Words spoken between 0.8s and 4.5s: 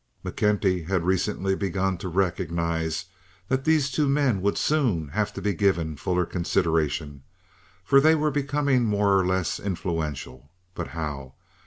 had recently begun to recognize that these two men